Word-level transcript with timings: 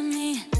of 0.00 0.06
me. 0.06 0.59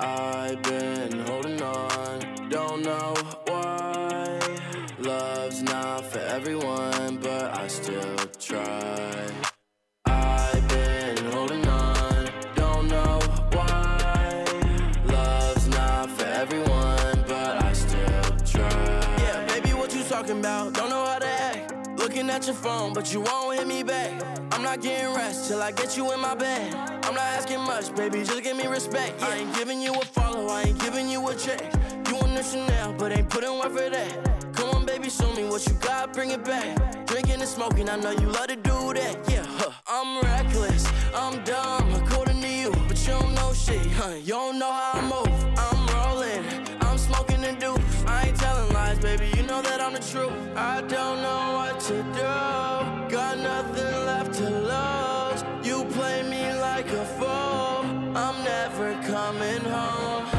I've 0.00 0.62
been 0.62 1.18
holding 1.26 1.60
on, 1.60 2.48
don't 2.48 2.82
know 2.82 3.14
why. 3.48 4.38
Love's 5.00 5.62
not 5.62 6.04
for 6.04 6.20
everyone, 6.20 7.16
but 7.16 7.58
I 7.58 7.66
still 7.66 8.16
try. 8.38 9.26
I've 10.04 10.68
been 10.68 11.16
holding 11.32 11.66
on, 11.66 12.28
don't 12.54 12.86
know 12.86 13.18
why. 13.52 14.44
Love's 15.06 15.66
not 15.66 16.10
for 16.12 16.26
everyone, 16.26 17.24
but 17.26 17.60
I 17.64 17.72
still 17.72 18.36
try. 18.46 19.16
Yeah, 19.18 19.46
baby, 19.46 19.70
what 19.70 19.92
you 19.92 20.04
talking 20.04 20.38
about? 20.38 20.74
Don't 20.74 20.90
know 20.90 21.04
how 21.06 21.18
to 21.18 21.26
act. 21.26 21.98
Looking 21.98 22.30
at 22.30 22.46
your 22.46 22.54
phone, 22.54 22.92
but 22.92 23.12
you 23.12 23.22
won't 23.22 23.58
hit 23.58 23.66
me 23.66 23.82
back. 23.82 24.22
I'm 24.52 24.62
not 24.62 24.80
getting 24.80 25.12
rest 25.16 25.48
till 25.48 25.60
I 25.60 25.72
get 25.72 25.96
you 25.96 26.12
in 26.12 26.20
my 26.20 26.36
bed. 26.36 26.87
I'm 27.08 27.14
not 27.14 27.24
asking 27.24 27.60
much, 27.60 27.94
baby, 27.94 28.18
just 28.18 28.42
give 28.42 28.54
me 28.54 28.66
respect. 28.66 29.18
Yeah. 29.18 29.28
I 29.28 29.36
ain't 29.36 29.54
giving 29.54 29.80
you 29.80 29.94
a 29.94 30.04
follow, 30.04 30.48
I 30.48 30.64
ain't 30.64 30.78
giving 30.78 31.08
you 31.08 31.26
a 31.26 31.34
check. 31.34 31.72
You 32.06 32.16
want 32.16 32.36
the 32.36 32.42
Chanel, 32.42 32.92
but 32.98 33.16
ain't 33.16 33.30
putting 33.30 33.58
work 33.58 33.72
for 33.72 33.88
that. 33.88 34.52
Come 34.52 34.68
on, 34.76 34.84
baby, 34.84 35.08
show 35.08 35.32
me 35.32 35.44
what 35.44 35.66
you 35.66 35.72
got, 35.80 36.12
bring 36.12 36.32
it 36.32 36.44
back. 36.44 37.06
Drinking 37.06 37.40
and 37.40 37.48
smoking, 37.48 37.88
I 37.88 37.96
know 37.96 38.10
you 38.10 38.26
love 38.26 38.48
to 38.48 38.56
do 38.56 38.92
that. 38.92 39.16
Yeah, 39.30 39.46
huh. 39.46 39.72
I'm 39.86 40.22
reckless, 40.22 40.86
I'm 41.14 41.42
dumb, 41.44 41.94
according 41.94 42.42
to 42.42 42.48
you, 42.48 42.72
but 42.86 43.00
you 43.00 43.14
don't 43.14 43.34
know 43.36 43.54
shit, 43.54 43.86
huh? 43.92 44.16
You 44.22 44.34
don't 44.34 44.58
know 44.58 44.70
how 44.70 44.87
play 56.08 56.22
me 56.22 56.52
like 56.54 56.88
a 56.90 57.04
fool, 57.04 57.84
I'm 58.16 58.36
never 58.44 58.94
coming 59.02 59.60
home. 59.60 60.37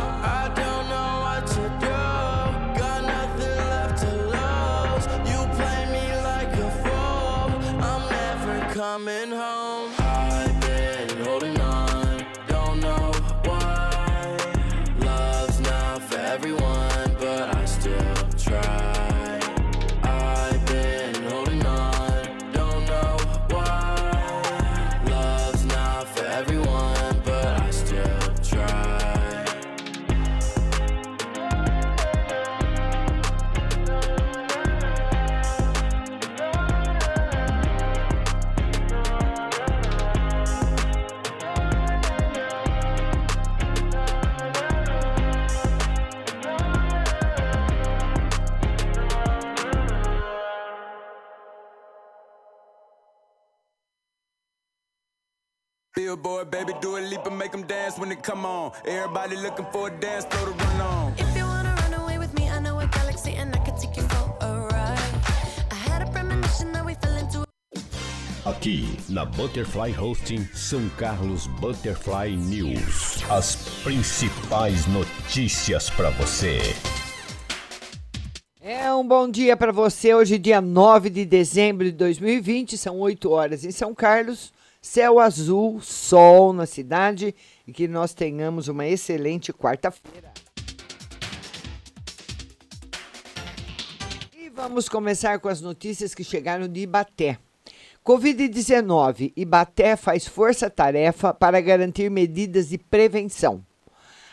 Billboard, 56.00 56.50
baby, 56.50 56.72
do 56.80 56.96
a 56.96 57.02
leap 57.02 57.26
and 57.26 57.38
make 57.38 57.52
them 57.52 57.64
dance 57.64 58.00
when 58.00 58.08
they 58.08 58.16
come 58.16 58.46
on. 58.46 58.72
Everybody 58.86 59.36
looking 59.36 59.66
for 59.70 59.90
a 59.90 59.92
dance 60.00 60.24
floor 60.28 60.46
to 60.46 60.64
run 60.64 60.80
on. 60.80 61.14
If 61.18 61.36
you 61.36 61.44
wanna 61.44 61.76
run 61.82 61.94
away 61.94 62.18
with 62.18 62.34
me, 62.36 62.50
I 62.50 62.58
know 62.62 62.80
a 62.80 62.88
galaxy 62.88 63.34
and 63.34 63.54
I 63.54 63.60
can 63.66 63.76
take 63.76 63.98
you 63.98 64.04
for 64.04 64.38
a 64.40 64.50
ride. 64.72 65.14
I 65.70 65.76
had 65.90 66.02
a 66.02 66.10
premonition 66.10 66.72
that 66.72 66.86
we 66.86 66.94
fell 66.94 67.18
into 67.18 67.44
Aqui 68.46 68.98
na 69.10 69.26
Butterfly 69.26 69.92
Hosting 69.92 70.48
São 70.54 70.90
Carlos 70.96 71.48
Butterfly 71.60 72.38
News. 72.38 73.22
As 73.30 73.58
principais 73.84 74.88
notícias 74.88 75.90
para 75.90 76.12
você. 76.12 76.60
É 78.62 78.94
um 78.94 79.06
bom 79.06 79.30
dia 79.30 79.58
para 79.58 79.74
você. 79.74 80.14
Hoje, 80.14 80.38
dia 80.38 80.62
9 80.62 81.10
de 81.10 81.26
dezembro 81.26 81.84
de 81.84 81.92
2020, 81.92 82.78
são 82.78 82.98
8 83.00 83.30
horas 83.30 83.66
em 83.66 83.72
São 83.72 83.94
Carlos. 83.94 84.58
Céu 84.82 85.20
azul, 85.20 85.82
sol 85.82 86.54
na 86.54 86.66
cidade 86.66 87.36
e 87.68 87.74
que 87.74 87.86
nós 87.86 88.14
tenhamos 88.14 88.70
uma 88.70 88.88
excelente 88.88 89.52
quarta-feira. 89.52 90.34
E 94.34 94.50
vamos 94.50 94.88
começar 94.88 95.40
com 95.40 95.50
as 95.50 95.60
notícias 95.60 96.16
que 96.16 96.24
chegaram 96.24 96.66
de 96.66 96.80
Ibaté. 96.80 97.38
Covid-19. 98.06 99.34
Ibaté 99.36 99.98
faz 99.98 100.26
força-tarefa 100.26 101.34
para 101.34 101.60
garantir 101.60 102.10
medidas 102.10 102.70
de 102.70 102.78
prevenção. 102.78 103.66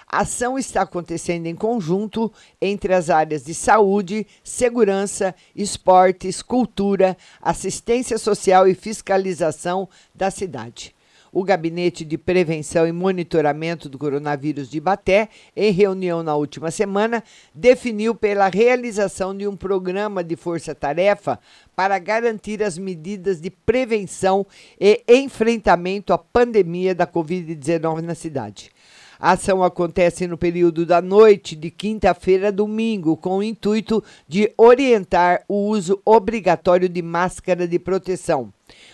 A 0.09 0.21
ação 0.21 0.57
está 0.57 0.83
acontecendo 0.83 1.47
em 1.47 1.55
conjunto 1.55 2.33
entre 2.61 2.95
as 2.95 3.11
áreas 3.11 3.45
de 3.45 3.53
saúde, 3.53 4.25
segurança, 4.43 5.35
esportes, 5.55 6.43
cultura, 6.43 7.17
assistência 7.43 8.17
social 8.17 8.69
e 8.69 8.75
fiscalização 8.75 9.89
da 10.15 10.31
cidade. 10.31 10.95
O 11.33 11.43
Gabinete 11.43 12.05
de 12.05 12.17
Prevenção 12.17 12.87
e 12.87 12.93
Monitoramento 12.93 13.89
do 13.89 13.99
Coronavírus 13.99 14.71
de 14.71 14.79
Ibaté, 14.79 15.29
em 15.57 15.73
reunião 15.73 16.23
na 16.23 16.37
última 16.37 16.71
semana, 16.71 17.23
definiu 17.53 18.15
pela 18.15 18.49
realização 18.49 19.37
de 19.37 19.47
um 19.47 19.57
programa 19.57 20.23
de 20.23 20.37
força-tarefa 20.37 21.39
para 21.75 21.99
garantir 21.99 22.63
as 22.63 22.79
medidas 22.79 23.41
de 23.41 23.51
prevenção 23.51 24.47
e 24.81 25.03
enfrentamento 25.09 26.13
à 26.13 26.17
pandemia 26.17 26.95
da 26.95 27.07
Covid-19 27.07 28.03
na 28.03 28.15
cidade. 28.15 28.71
A 29.19 29.33
ação 29.33 29.63
acontece 29.63 30.27
no 30.27 30.37
período 30.37 30.85
da 30.85 31.01
noite 31.01 31.57
de 31.57 31.71
quinta-feira 31.71 32.49
a 32.49 32.51
domingo, 32.51 33.17
com 33.17 33.39
o 33.39 33.43
intuito 33.43 34.03
de 34.29 34.53
orientar 34.57 35.43
o 35.49 35.69
uso 35.69 36.01
obrigatório 36.05 36.89
de 36.89 37.01
máscara 37.03 37.67
de 37.67 37.79
proteção. 37.79 38.53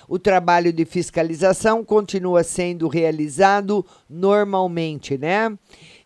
O 0.09 0.19
trabalho 0.19 0.73
de 0.73 0.85
fiscalização 0.85 1.83
continua 1.83 2.45
sendo 2.45 2.89
realizado 2.89 3.85
normalmente, 4.09 5.17
né? 5.17 5.57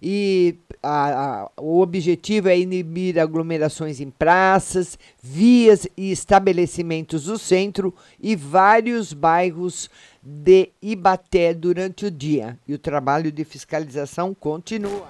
E 0.01 0.57
a, 0.83 1.43
a, 1.43 1.51
o 1.61 1.81
objetivo 1.81 2.49
é 2.49 2.59
inibir 2.59 3.19
aglomerações 3.19 4.01
em 4.01 4.11
praças, 4.11 4.99
vias 5.21 5.89
e 5.97 6.13
estabelecimentos 6.13 7.25
do 7.25 7.39
centro 7.39 7.93
e 8.21 8.37
vários 8.37 9.13
bairros 9.13 9.91
de 10.29 10.73
Ibaté 10.83 11.55
durante 11.55 12.07
o 12.07 12.11
dia. 12.11 12.59
E 12.67 12.75
o 12.75 12.79
trabalho 12.79 13.31
de 13.31 13.45
fiscalização 13.45 14.35
continua. 14.35 15.07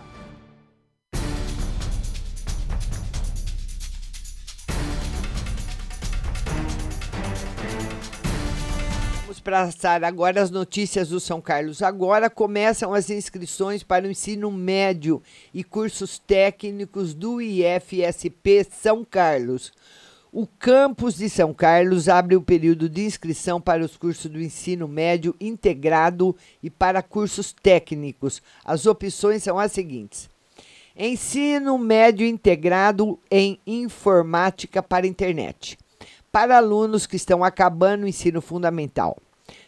Vamos 9.22 9.40
passar 9.40 10.04
agora 10.04 10.42
as 10.42 10.50
notícias 10.50 11.08
do 11.08 11.18
São 11.18 11.40
Carlos. 11.40 11.80
Agora 11.80 12.28
começam 12.28 12.92
as 12.92 13.08
inscrições 13.08 13.82
para 13.82 14.06
o 14.06 14.10
ensino 14.10 14.52
médio 14.52 15.22
e 15.54 15.64
cursos 15.64 16.18
técnicos 16.18 17.14
do 17.14 17.40
IFSP 17.40 18.66
São 18.70 19.02
Carlos. 19.02 19.72
O 20.38 20.46
campus 20.46 21.14
de 21.14 21.30
São 21.30 21.54
Carlos 21.54 22.10
abre 22.10 22.36
o 22.36 22.42
período 22.42 22.90
de 22.90 23.06
inscrição 23.06 23.58
para 23.58 23.82
os 23.82 23.96
cursos 23.96 24.30
do 24.30 24.38
ensino 24.38 24.86
médio 24.86 25.34
integrado 25.40 26.36
e 26.62 26.68
para 26.68 27.00
cursos 27.00 27.54
técnicos. 27.54 28.42
As 28.62 28.84
opções 28.84 29.42
são 29.42 29.58
as 29.58 29.72
seguintes: 29.72 30.28
Ensino 30.94 31.78
médio 31.78 32.26
integrado 32.26 33.18
em 33.30 33.58
informática 33.66 34.82
para 34.82 35.06
internet. 35.06 35.78
Para 36.30 36.58
alunos 36.58 37.06
que 37.06 37.16
estão 37.16 37.42
acabando 37.42 38.04
o 38.04 38.06
ensino 38.06 38.42
fundamental. 38.42 39.16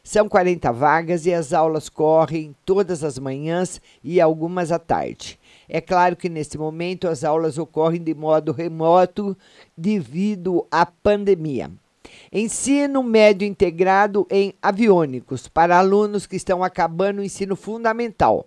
São 0.05 0.29
40 0.29 0.71
vagas 0.71 1.25
e 1.25 1.33
as 1.33 1.55
aulas 1.55 1.89
correm 1.89 2.55
todas 2.67 3.03
as 3.03 3.19
manhãs 3.19 3.81
e 4.05 4.21
algumas 4.21 4.71
à 4.71 4.79
tarde. 4.79 5.39
É 5.69 5.81
claro 5.81 6.17
que 6.17 6.29
nesse 6.29 6.57
momento 6.57 7.07
as 7.07 7.25
aulas 7.25 7.59
ocorrem 7.59 8.03
de 8.03 8.15
modo 8.15 8.53
remoto 8.53 9.37
devido 9.77 10.67
à 10.71 10.87
pandemia. 10.87 11.71
Ensino 12.33 13.03
médio 13.03 13.47
integrado 13.47 14.27
em 14.31 14.55
aviônicos 14.63 15.47
para 15.47 15.79
alunos 15.79 16.27
que 16.27 16.37
estão 16.37 16.65
acabando 16.65 17.19
o 17.19 17.25
ensino 17.25 17.55
fundamental. 17.55 18.47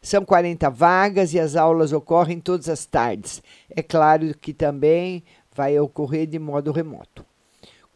São 0.00 0.24
40 0.24 0.68
vagas 0.70 1.34
e 1.34 1.40
as 1.40 1.56
aulas 1.56 1.92
ocorrem 1.92 2.40
todas 2.40 2.68
as 2.68 2.84
tardes. 2.86 3.42
É 3.70 3.82
claro 3.82 4.36
que 4.38 4.52
também 4.52 5.22
vai 5.54 5.78
ocorrer 5.78 6.26
de 6.26 6.38
modo 6.38 6.72
remoto. 6.72 7.24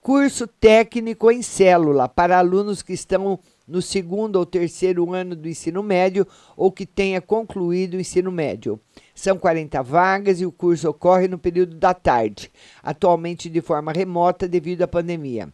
Curso 0.01 0.47
técnico 0.47 1.31
em 1.31 1.43
célula 1.43 2.09
para 2.09 2.39
alunos 2.39 2.83
que 2.83 2.93
estão 2.93 3.39
no 3.67 3.83
segundo 3.83 4.37
ou 4.37 4.47
terceiro 4.47 5.13
ano 5.13 5.35
do 5.35 5.49
ensino 5.49 5.83
médio 5.83 6.27
ou 6.57 6.71
que 6.71 6.87
tenha 6.87 7.21
concluído 7.21 7.95
o 7.95 8.01
ensino 8.01 8.31
médio. 8.31 8.81
São 9.15 9.39
40 9.39 9.83
vagas 9.83 10.41
e 10.41 10.47
o 10.47 10.53
curso 10.53 10.89
ocorre 10.89 11.29
no 11.29 11.39
período 11.39 11.77
da 11.77 11.93
tarde, 11.93 12.51
atualmente 12.83 13.49
de 13.49 13.61
forma 13.61 13.93
remota 13.93 14.47
devido 14.47 14.83
à 14.83 14.89
pandemia 14.89 15.49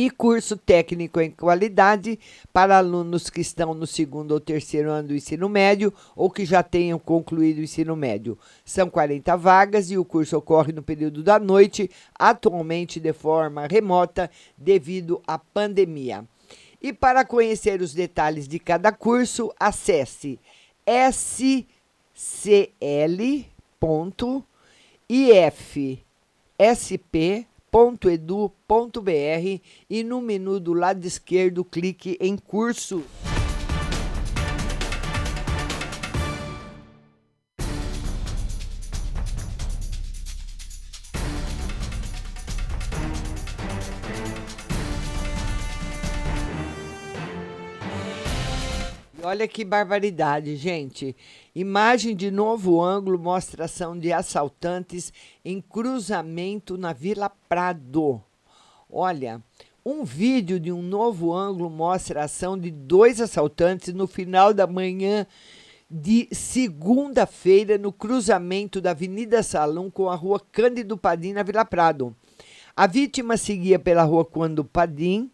e 0.00 0.08
curso 0.10 0.56
técnico 0.56 1.20
em 1.20 1.28
qualidade 1.28 2.20
para 2.52 2.78
alunos 2.78 3.28
que 3.28 3.40
estão 3.40 3.74
no 3.74 3.84
segundo 3.84 4.30
ou 4.30 4.38
terceiro 4.38 4.92
ano 4.92 5.08
do 5.08 5.16
ensino 5.16 5.48
médio 5.48 5.92
ou 6.14 6.30
que 6.30 6.44
já 6.44 6.62
tenham 6.62 7.00
concluído 7.00 7.58
o 7.58 7.64
ensino 7.64 7.96
médio. 7.96 8.38
São 8.64 8.88
40 8.88 9.36
vagas 9.36 9.90
e 9.90 9.98
o 9.98 10.04
curso 10.04 10.36
ocorre 10.36 10.72
no 10.72 10.84
período 10.84 11.20
da 11.20 11.40
noite, 11.40 11.90
atualmente 12.16 13.00
de 13.00 13.12
forma 13.12 13.66
remota 13.66 14.30
devido 14.56 15.20
à 15.26 15.36
pandemia. 15.36 16.24
E 16.80 16.92
para 16.92 17.24
conhecer 17.24 17.82
os 17.82 17.92
detalhes 17.92 18.46
de 18.46 18.58
cada 18.58 18.92
curso, 18.92 19.52
acesse 19.58 20.38
scl.ifsp.com 20.86 21.68
www.edu.br 27.70 29.60
e 29.88 30.02
no 30.02 30.20
menu 30.20 30.58
do 30.58 30.72
lado 30.72 31.04
esquerdo 31.04 31.64
clique 31.64 32.16
em 32.20 32.36
curso. 32.36 33.04
Olha 49.28 49.46
que 49.46 49.62
barbaridade, 49.62 50.56
gente. 50.56 51.14
Imagem 51.54 52.16
de 52.16 52.30
novo 52.30 52.80
ângulo 52.80 53.18
mostra 53.18 53.66
ação 53.66 53.94
de 53.94 54.10
assaltantes 54.10 55.12
em 55.44 55.60
cruzamento 55.60 56.78
na 56.78 56.94
Vila 56.94 57.28
Prado. 57.46 58.22
Olha, 58.90 59.42
um 59.84 60.02
vídeo 60.02 60.58
de 60.58 60.72
um 60.72 60.80
novo 60.80 61.34
ângulo 61.34 61.68
mostra 61.68 62.22
a 62.22 62.24
ação 62.24 62.56
de 62.56 62.70
dois 62.70 63.20
assaltantes 63.20 63.92
no 63.92 64.06
final 64.06 64.54
da 64.54 64.66
manhã 64.66 65.26
de 65.90 66.26
segunda-feira 66.32 67.76
no 67.76 67.92
cruzamento 67.92 68.80
da 68.80 68.92
Avenida 68.92 69.42
Salão 69.42 69.90
com 69.90 70.08
a 70.08 70.14
Rua 70.14 70.40
Cândido 70.40 70.96
Padim 70.96 71.34
na 71.34 71.42
Vila 71.42 71.66
Prado. 71.66 72.16
A 72.74 72.86
vítima 72.86 73.36
seguia 73.36 73.78
pela 73.78 74.04
Rua 74.04 74.24
Cândido 74.24 74.64
Padim 74.64 75.30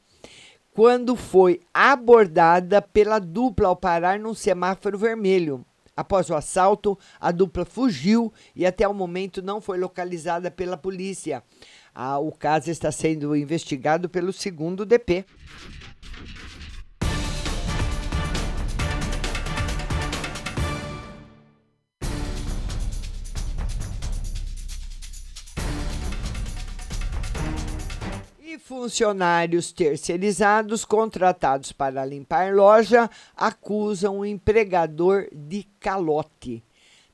quando 0.74 1.14
foi 1.14 1.60
abordada 1.72 2.82
pela 2.82 3.20
dupla 3.20 3.68
ao 3.68 3.76
parar 3.76 4.18
num 4.18 4.34
semáforo 4.34 4.98
vermelho. 4.98 5.64
Após 5.96 6.28
o 6.28 6.34
assalto, 6.34 6.98
a 7.20 7.30
dupla 7.30 7.64
fugiu 7.64 8.32
e 8.56 8.66
até 8.66 8.86
o 8.86 8.92
momento 8.92 9.40
não 9.40 9.60
foi 9.60 9.78
localizada 9.78 10.50
pela 10.50 10.76
polícia. 10.76 11.44
Ah, 11.94 12.18
o 12.18 12.32
caso 12.32 12.72
está 12.72 12.90
sendo 12.90 13.36
investigado 13.36 14.08
pelo 14.08 14.32
segundo 14.32 14.84
DP. 14.84 15.24
Funcionários 28.64 29.72
terceirizados 29.72 30.86
contratados 30.86 31.70
para 31.70 32.02
limpar 32.06 32.54
loja 32.54 33.10
acusam 33.36 34.20
o 34.20 34.24
empregador 34.24 35.28
de 35.30 35.64
calote. 35.78 36.64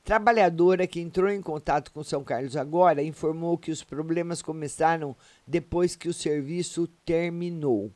Trabalhadora 0.01 0.87
que 0.87 1.01
entrou 1.01 1.29
em 1.29 1.41
contato 1.41 1.91
com 1.91 2.05
São 2.05 2.23
Carlos 2.23 2.55
agora 2.55 3.03
informou 3.03 3.57
que 3.57 3.69
os 3.69 3.83
problemas 3.83 4.41
começaram 4.41 5.13
depois 5.45 5.93
que 5.93 6.07
o 6.07 6.13
serviço 6.13 6.87
terminou. 7.03 7.91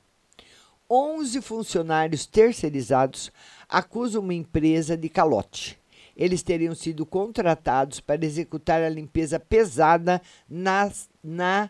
11 0.91 1.41
funcionários 1.41 2.25
terceirizados 2.25 3.31
acusam 3.69 4.21
uma 4.21 4.33
empresa 4.33 4.97
de 4.97 5.07
calote. 5.07 5.79
Eles 6.13 6.43
teriam 6.43 6.75
sido 6.75 7.05
contratados 7.05 8.01
para 8.01 8.25
executar 8.25 8.83
a 8.83 8.89
limpeza 8.89 9.39
pesada 9.39 10.21
nas, 10.49 11.09
na 11.23 11.69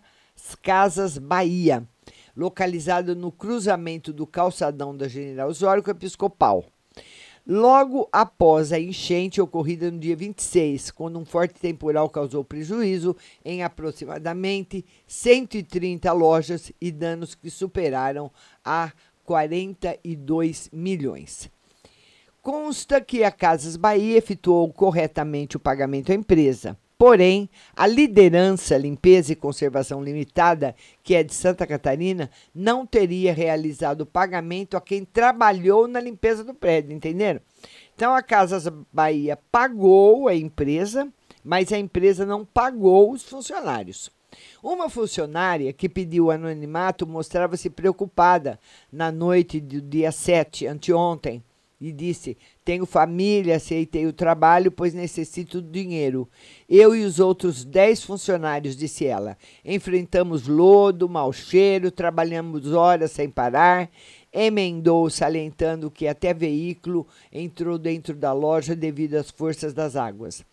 Casas 0.53 1.17
Bahia, 1.17 1.87
localizado 2.35 3.15
no 3.15 3.31
cruzamento 3.31 4.13
do 4.13 4.27
calçadão 4.27 4.95
da 4.95 5.07
General 5.07 5.49
Osório 5.49 5.83
Episcopal. 5.89 6.65
Logo 7.47 8.09
após 8.11 8.73
a 8.73 8.79
enchente 8.79 9.39
ocorrida 9.39 9.91
no 9.91 9.99
dia 9.99 10.15
26, 10.15 10.89
quando 10.91 11.19
um 11.19 11.25
forte 11.25 11.59
temporal 11.59 12.09
causou 12.09 12.43
prejuízo 12.43 13.15
em 13.43 13.63
aproximadamente 13.63 14.83
130 15.07 16.11
lojas 16.11 16.71
e 16.81 16.91
danos 16.91 17.35
que 17.35 17.49
superaram 17.51 18.31
a 18.63 18.91
42 19.23 20.69
milhões. 20.73 21.49
Consta 22.41 22.99
que 22.99 23.23
a 23.23 23.31
Casas 23.31 23.75
Bahia 23.75 24.17
efetuou 24.17 24.71
corretamente 24.71 25.57
o 25.57 25.59
pagamento 25.59 26.11
à 26.11 26.15
empresa. 26.15 26.77
Porém, 26.97 27.49
a 27.75 27.85
liderança 27.85 28.77
Limpeza 28.77 29.33
e 29.33 29.35
Conservação 29.35 30.01
Limitada, 30.01 30.73
que 31.03 31.13
é 31.13 31.23
de 31.23 31.33
Santa 31.33 31.67
Catarina, 31.67 32.29
não 32.53 32.85
teria 32.85 33.33
realizado 33.33 34.01
o 34.01 34.05
pagamento 34.05 34.77
a 34.77 34.81
quem 34.81 35.03
trabalhou 35.03 35.89
na 35.89 35.99
limpeza 35.99 36.43
do 36.43 36.53
prédio, 36.53 36.93
entenderam? 36.93 37.41
Então 37.93 38.15
a 38.15 38.21
Casas 38.21 38.67
Bahia 38.93 39.37
pagou 39.51 40.29
a 40.29 40.35
empresa, 40.35 41.11
mas 41.43 41.73
a 41.73 41.77
empresa 41.77 42.25
não 42.25 42.45
pagou 42.45 43.11
os 43.11 43.23
funcionários. 43.23 44.09
Uma 44.63 44.89
funcionária 44.89 45.71
que 45.73 45.89
pediu 45.89 46.31
anonimato 46.31 47.05
mostrava-se 47.05 47.69
preocupada 47.69 48.59
na 48.91 49.11
noite 49.11 49.59
do 49.59 49.81
dia 49.81 50.11
7, 50.11 50.65
anteontem, 50.65 51.43
e 51.79 51.91
disse: 51.91 52.37
Tenho 52.65 52.87
família, 52.87 53.57
aceitei 53.57 54.07
o 54.07 54.11
trabalho, 54.11 54.71
pois 54.71 54.91
necessito 54.91 55.61
do 55.61 55.69
dinheiro. 55.69 56.27
Eu 56.67 56.95
e 56.95 57.05
os 57.05 57.19
outros 57.19 57.63
dez 57.63 58.03
funcionários, 58.03 58.75
disse 58.75 59.05
ela, 59.05 59.37
enfrentamos 59.63 60.47
lodo, 60.47 61.07
mau 61.07 61.31
cheiro, 61.31 61.91
trabalhamos 61.91 62.73
horas 62.73 63.11
sem 63.11 63.29
parar. 63.29 63.87
Emendou, 64.33 65.07
salientando 65.11 65.91
que 65.91 66.07
até 66.07 66.33
veículo 66.33 67.07
entrou 67.31 67.77
dentro 67.77 68.15
da 68.15 68.33
loja 68.33 68.75
devido 68.75 69.13
às 69.13 69.29
forças 69.29 69.71
das 69.71 69.95
águas. 69.95 70.43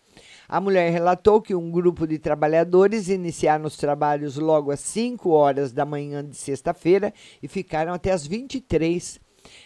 A 0.47 0.61
mulher 0.61 0.91
relatou 0.91 1.41
que 1.41 1.55
um 1.55 1.71
grupo 1.71 2.05
de 2.05 2.19
trabalhadores 2.19 3.09
iniciaram 3.09 3.65
os 3.65 3.75
trabalhos 3.75 4.37
logo 4.37 4.69
às 4.69 4.81
5 4.81 5.31
horas 5.31 5.71
da 5.71 5.83
manhã 5.83 6.23
de 6.23 6.35
sexta-feira 6.35 7.11
e 7.41 7.47
ficaram 7.47 7.91
até 7.91 8.11
às 8.11 8.27
23 8.27 9.19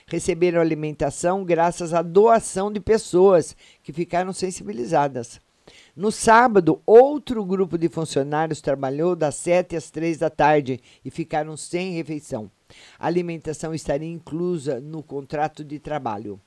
receberam 0.07 0.61
alimentação 0.61 1.43
graças 1.43 1.93
à 1.93 2.01
doação 2.01 2.71
de 2.71 2.79
pessoas 2.79 3.55
que 3.83 3.93
ficaram 3.93 4.33
sensibilizadas. 4.33 5.39
No 5.95 6.11
sábado, 6.11 6.81
outro 6.85 7.43
grupo 7.43 7.77
de 7.77 7.89
funcionários 7.89 8.61
trabalhou 8.61 9.15
das 9.15 9.35
7 9.35 9.75
às 9.75 9.89
3 9.89 10.17
da 10.17 10.29
tarde 10.29 10.79
e 11.03 11.09
ficaram 11.09 11.57
sem 11.57 11.93
refeição. 11.93 12.49
A 12.99 13.07
alimentação 13.07 13.73
estaria 13.73 14.07
inclusa 14.07 14.79
no 14.79 15.01
contrato 15.01 15.63
de 15.63 15.79
trabalho. 15.79 16.39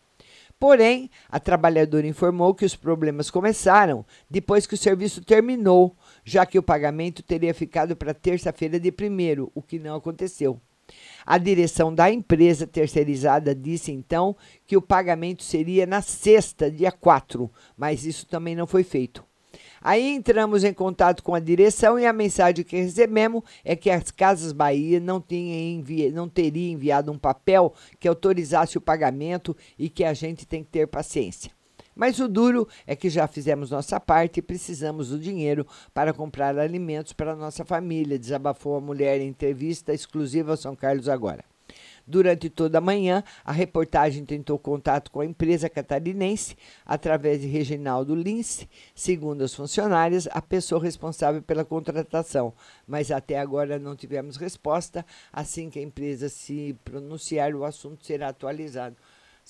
Porém, 0.59 1.11
a 1.29 1.41
trabalhadora 1.41 2.07
informou 2.07 2.55
que 2.55 2.67
os 2.67 2.77
problemas 2.77 3.31
começaram 3.31 4.05
depois 4.29 4.67
que 4.67 4.75
o 4.75 4.79
serviço 4.79 5.25
terminou, 5.25 5.97
já 6.23 6.45
que 6.45 6.59
o 6.59 6.63
pagamento 6.63 7.23
teria 7.23 7.55
ficado 7.55 7.97
para 7.97 8.13
terça-feira 8.13 8.79
de 8.79 8.93
primeiro, 8.93 9.51
o 9.55 9.63
que 9.63 9.79
não 9.79 9.97
aconteceu. 9.97 10.61
A 11.25 11.39
direção 11.39 11.95
da 11.95 12.11
empresa 12.11 12.67
terceirizada 12.67 13.55
disse 13.55 13.93
então 13.93 14.37
que 14.67 14.77
o 14.77 14.83
pagamento 14.83 15.43
seria 15.43 15.87
na 15.87 16.03
sexta, 16.03 16.71
dia 16.71 16.91
4, 16.91 17.51
mas 17.77 18.05
isso 18.05 18.27
também 18.27 18.57
não 18.57 18.67
foi 18.67 18.83
feito. 18.83 19.25
Aí 19.83 20.15
entramos 20.15 20.63
em 20.63 20.75
contato 20.75 21.23
com 21.23 21.35
a 21.35 21.41
direção 21.41 21.99
e 21.99 22.05
a 22.05 22.13
mensagem 22.13 22.65
que 22.65 22.77
recebemos 22.77 23.43
é 23.65 23.75
que 23.75 23.89
as 23.89 24.11
Casas 24.11 24.53
Bahia 24.53 25.01
não, 25.01 25.25
envi 25.31 26.11
não 26.11 26.29
teria 26.29 26.71
enviado 26.71 27.11
um 27.11 27.19
papel 27.19 27.73
que 27.99 28.07
autorizasse 28.07 28.77
o 28.77 28.81
pagamento 28.81 29.57
e 29.79 29.89
que 29.89 30.05
a 30.05 30.13
gente 30.13 30.47
tem 30.47 30.63
que 30.63 30.71
ter 30.71 30.87
paciência. 30.87 31.51
Mas 31.95 32.19
o 32.19 32.29
duro 32.29 32.67
é 32.87 32.95
que 32.95 33.11
já 33.11 33.27
fizemos 33.27 33.71
nossa 33.71 33.99
parte 33.99 34.39
e 34.39 34.43
precisamos 34.43 35.09
do 35.09 35.19
dinheiro 35.19 35.67
para 35.93 36.13
comprar 36.13 36.59
alimentos 36.59 37.13
para 37.13 37.37
nossa 37.37 37.65
família, 37.65 38.19
desabafou 38.19 38.77
a 38.77 38.81
mulher 38.81 39.21
em 39.21 39.29
entrevista 39.29 39.93
exclusiva 39.93 40.53
ao 40.53 40.57
São 40.57 40.75
Carlos 40.77 41.09
agora. 41.09 41.45
Durante 42.07 42.51
toda 42.51 42.79
a 42.79 42.81
manhã, 42.81 43.23
a 43.45 43.53
reportagem 43.53 44.25
tentou 44.25 44.59
contato 44.59 45.11
com 45.11 45.21
a 45.21 45.25
empresa 45.25 45.69
catarinense 45.69 46.57
através 46.85 47.41
de 47.41 47.47
Reginaldo 47.47 48.15
Lince, 48.15 48.69
segundo 48.95 49.45
as 49.45 49.55
funcionárias, 49.55 50.29
a 50.33 50.43
pessoa 50.43 50.83
responsável 50.83 51.41
pela 51.41 51.65
contratação, 51.65 52.53
mas 52.87 53.13
até 53.13 53.39
agora 53.39 53.79
não 53.79 53.95
tivemos 53.95 54.37
resposta. 54.37 55.07
Assim 55.33 55.71
que 55.71 55.79
a 55.79 55.83
empresa 55.83 56.29
se 56.29 56.77
pronunciar, 56.85 57.55
o 57.55 57.65
assunto 57.65 58.05
será 58.05 58.29
atualizado. 58.29 58.97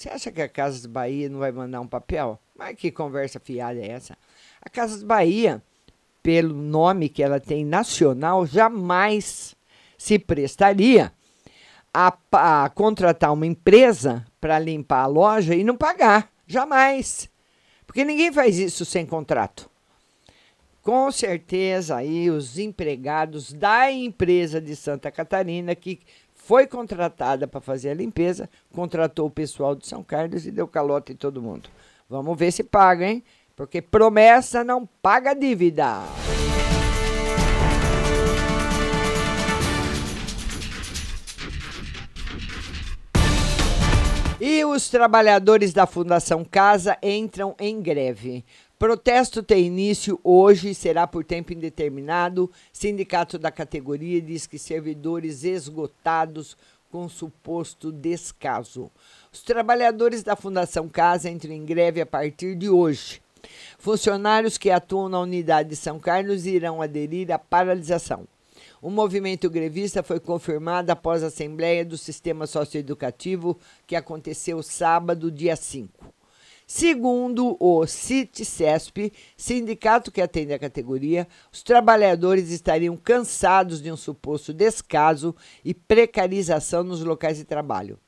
Você 0.00 0.08
acha 0.08 0.32
que 0.32 0.40
a 0.40 0.48
Casas 0.48 0.86
Bahia 0.86 1.28
não 1.28 1.40
vai 1.40 1.52
mandar 1.52 1.78
um 1.78 1.86
papel? 1.86 2.40
Mas 2.56 2.74
que 2.74 2.90
conversa 2.90 3.38
fiada 3.38 3.78
é 3.78 3.88
essa? 3.88 4.16
A 4.62 4.70
Casas 4.70 5.02
Bahia, 5.02 5.62
pelo 6.22 6.54
nome 6.54 7.10
que 7.10 7.22
ela 7.22 7.38
tem 7.38 7.66
nacional, 7.66 8.46
jamais 8.46 9.54
se 9.98 10.18
prestaria 10.18 11.12
a, 11.92 12.16
a 12.32 12.70
contratar 12.70 13.30
uma 13.30 13.44
empresa 13.44 14.24
para 14.40 14.58
limpar 14.58 15.02
a 15.02 15.06
loja 15.06 15.54
e 15.54 15.62
não 15.62 15.76
pagar. 15.76 16.32
Jamais. 16.46 17.28
Porque 17.86 18.02
ninguém 18.02 18.32
faz 18.32 18.58
isso 18.58 18.86
sem 18.86 19.04
contrato. 19.04 19.68
Com 20.80 21.12
certeza 21.12 21.96
aí 21.96 22.30
os 22.30 22.58
empregados 22.58 23.52
da 23.52 23.92
empresa 23.92 24.62
de 24.62 24.74
Santa 24.74 25.10
Catarina 25.10 25.74
que 25.74 26.00
foi 26.42 26.66
contratada 26.66 27.46
para 27.46 27.60
fazer 27.60 27.90
a 27.90 27.94
limpeza, 27.94 28.50
contratou 28.72 29.26
o 29.26 29.30
pessoal 29.30 29.76
de 29.76 29.86
São 29.86 30.02
Carlos 30.02 30.46
e 30.46 30.50
deu 30.50 30.66
calote 30.66 31.12
em 31.12 31.16
todo 31.16 31.40
mundo. 31.40 31.68
Vamos 32.08 32.36
ver 32.36 32.50
se 32.50 32.64
paga, 32.64 33.06
hein? 33.06 33.22
Porque 33.54 33.80
promessa 33.80 34.64
não 34.64 34.84
paga 35.00 35.34
dívida. 35.34 36.02
E 44.40 44.64
os 44.64 44.88
trabalhadores 44.88 45.72
da 45.72 45.86
Fundação 45.86 46.44
Casa 46.44 46.96
entram 47.02 47.54
em 47.60 47.80
greve. 47.80 48.44
Protesto 48.80 49.42
tem 49.42 49.66
início 49.66 50.18
hoje 50.24 50.70
e 50.70 50.74
será 50.74 51.06
por 51.06 51.22
tempo 51.22 51.52
indeterminado. 51.52 52.50
Sindicato 52.72 53.38
da 53.38 53.50
categoria 53.50 54.22
diz 54.22 54.46
que 54.46 54.58
servidores 54.58 55.44
esgotados 55.44 56.56
com 56.90 57.06
suposto 57.06 57.92
descaso. 57.92 58.90
Os 59.30 59.42
trabalhadores 59.42 60.22
da 60.22 60.34
Fundação 60.34 60.88
Casa 60.88 61.28
entram 61.28 61.52
em 61.52 61.62
greve 61.62 62.00
a 62.00 62.06
partir 62.06 62.56
de 62.56 62.70
hoje. 62.70 63.20
Funcionários 63.78 64.56
que 64.56 64.70
atuam 64.70 65.10
na 65.10 65.20
unidade 65.20 65.68
de 65.68 65.76
São 65.76 66.00
Carlos 66.00 66.46
irão 66.46 66.80
aderir 66.80 67.30
à 67.30 67.38
paralisação. 67.38 68.26
O 68.80 68.88
movimento 68.88 69.50
grevista 69.50 70.02
foi 70.02 70.18
confirmado 70.18 70.90
após 70.90 71.22
a 71.22 71.26
Assembleia 71.26 71.84
do 71.84 71.98
Sistema 71.98 72.46
Socioeducativo, 72.46 73.58
que 73.86 73.94
aconteceu 73.94 74.62
sábado, 74.62 75.30
dia 75.30 75.54
5. 75.54 76.19
Segundo 76.72 77.56
o 77.58 77.84
CIT-CESP, 77.84 79.12
sindicato 79.36 80.12
que 80.12 80.20
atende 80.20 80.52
a 80.52 80.58
categoria, 80.58 81.26
os 81.52 81.64
trabalhadores 81.64 82.48
estariam 82.52 82.96
cansados 82.96 83.82
de 83.82 83.90
um 83.90 83.96
suposto 83.96 84.54
descaso 84.54 85.34
e 85.64 85.74
precarização 85.74 86.84
nos 86.84 87.02
locais 87.02 87.38
de 87.38 87.44
trabalho. 87.44 87.98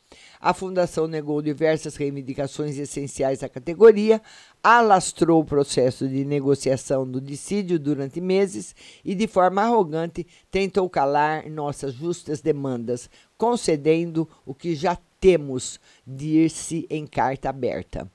A 0.41 0.55
fundação 0.55 1.09
negou 1.09 1.43
diversas 1.43 1.97
reivindicações 1.97 2.79
essenciais 2.79 3.41
da 3.41 3.49
categoria, 3.49 4.23
alastrou 4.63 5.41
o 5.41 5.45
processo 5.45 6.07
de 6.07 6.25
negociação 6.25 7.05
do 7.05 7.21
dissídio 7.21 7.81
durante 7.81 8.21
meses 8.21 8.77
e, 9.05 9.13
de 9.17 9.27
forma 9.27 9.63
arrogante, 9.63 10.25
tentou 10.53 10.89
calar 10.89 11.51
nossas 11.51 11.95
justas 11.95 12.41
demandas, 12.41 13.11
concedendo 13.37 14.29
o 14.47 14.55
que 14.55 14.77
já 14.77 14.97
temos, 15.19 15.81
dir-se 16.07 16.87
em 16.89 17.09
carta 17.09 17.49
aberta. 17.49 18.09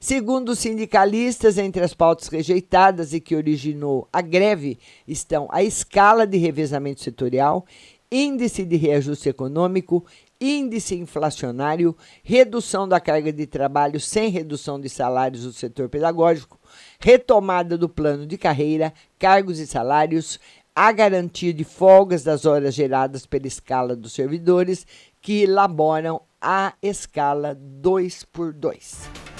Segundo 0.00 0.50
os 0.50 0.58
sindicalistas, 0.58 1.58
entre 1.58 1.82
as 1.82 1.94
pautas 1.94 2.28
rejeitadas 2.28 3.12
e 3.12 3.20
que 3.20 3.34
originou 3.34 4.08
a 4.12 4.20
greve 4.20 4.78
estão 5.06 5.48
a 5.50 5.62
escala 5.62 6.26
de 6.26 6.36
revezamento 6.36 7.00
setorial, 7.00 7.64
índice 8.10 8.64
de 8.64 8.76
reajuste 8.76 9.28
econômico, 9.28 10.04
índice 10.40 10.94
inflacionário, 10.94 11.96
redução 12.22 12.86
da 12.86 13.00
carga 13.00 13.32
de 13.32 13.46
trabalho 13.46 13.98
sem 13.98 14.30
redução 14.30 14.80
de 14.80 14.88
salários 14.88 15.44
do 15.44 15.52
setor 15.52 15.88
pedagógico, 15.88 16.60
retomada 17.00 17.78
do 17.78 17.88
plano 17.88 18.26
de 18.26 18.36
carreira, 18.36 18.92
cargos 19.18 19.58
e 19.58 19.66
salários, 19.66 20.38
a 20.74 20.90
garantia 20.90 21.54
de 21.54 21.64
folgas 21.64 22.24
das 22.24 22.44
horas 22.44 22.74
geradas 22.74 23.24
pela 23.26 23.46
escala 23.46 23.94
dos 23.94 24.12
servidores 24.12 24.86
que 25.20 25.42
elaboram 25.42 26.20
a 26.40 26.74
escala 26.82 27.54
2 27.54 28.24
por 28.24 28.52
2. 28.52 29.33